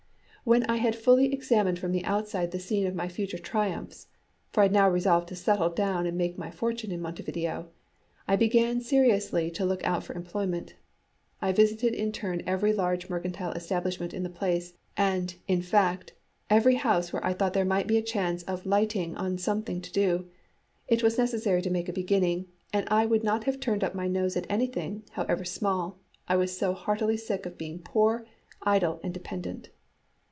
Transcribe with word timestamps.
When 0.43 0.63
I 0.63 0.77
had 0.77 0.95
fully 0.95 1.31
examined 1.31 1.77
from 1.77 1.91
the 1.91 2.03
outside 2.03 2.49
the 2.49 2.59
scene 2.59 2.87
of 2.87 2.95
my 2.95 3.07
future 3.07 3.37
triumphs 3.37 4.07
for 4.51 4.61
I 4.61 4.63
had 4.63 4.71
now 4.73 4.89
resolved 4.89 5.27
to 5.29 5.35
settle 5.35 5.69
down 5.69 6.07
and 6.07 6.17
make 6.17 6.35
my 6.35 6.49
fortune 6.49 6.91
in 6.91 6.99
Montevideo 6.99 7.67
Ibegan 8.27 8.81
seriously 8.81 9.51
to 9.51 9.63
look 9.63 9.85
out 9.85 10.03
for 10.03 10.13
employment. 10.15 10.73
I 11.43 11.51
visited 11.51 11.93
in 11.93 12.11
turn 12.11 12.41
every 12.47 12.73
large 12.73 13.07
mercantile 13.07 13.51
establishment 13.51 14.15
in 14.15 14.23
the 14.23 14.31
place, 14.31 14.73
and, 14.97 15.35
in 15.47 15.61
fact, 15.61 16.13
every 16.49 16.73
house 16.75 17.13
where 17.13 17.23
I 17.23 17.33
thought 17.33 17.53
there 17.53 17.63
might 17.63 17.85
be 17.85 17.97
a 17.97 18.01
chance 18.01 18.41
of 18.43 18.65
lighting 18.65 19.15
on 19.17 19.37
something 19.37 19.79
to 19.79 19.91
do. 19.93 20.27
It 20.87 21.03
was 21.03 21.19
necessary 21.19 21.61
to 21.61 21.69
make 21.69 21.87
a 21.87 21.93
beginning, 21.93 22.47
and 22.73 22.87
I 22.89 23.05
would 23.05 23.23
not 23.23 23.43
have 23.43 23.59
turned 23.59 23.83
up 23.83 23.93
my 23.93 24.07
nose 24.07 24.35
at 24.35 24.47
anything, 24.49 25.03
however 25.11 25.45
small, 25.45 25.99
I 26.27 26.35
was 26.35 26.57
so 26.57 26.73
heartily 26.73 27.15
sick 27.15 27.45
of 27.45 27.59
being 27.59 27.77
poor, 27.77 28.25
idle, 28.63 28.99
and 29.03 29.13
dependent. 29.13 29.69